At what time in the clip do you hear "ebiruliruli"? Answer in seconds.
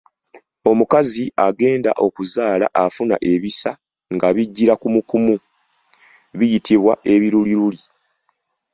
7.13-7.81